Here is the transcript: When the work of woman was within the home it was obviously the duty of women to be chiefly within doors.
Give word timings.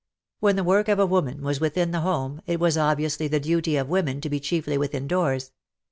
When 0.39 0.55
the 0.55 0.63
work 0.63 0.87
of 0.89 0.97
woman 1.11 1.43
was 1.43 1.59
within 1.59 1.91
the 1.91 1.99
home 1.99 2.41
it 2.47 2.59
was 2.59 2.75
obviously 2.75 3.27
the 3.27 3.39
duty 3.39 3.75
of 3.77 3.87
women 3.87 4.19
to 4.21 4.31
be 4.31 4.39
chiefly 4.39 4.75
within 4.75 5.05
doors. 5.07 5.51